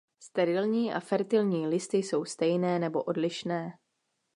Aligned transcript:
Sterilní 0.19 0.93
a 0.93 0.99
fertilní 0.99 1.67
listy 1.67 1.97
jsou 1.97 2.25
stejné 2.25 2.79
nebo 2.79 3.03
odlišné. 3.03 3.73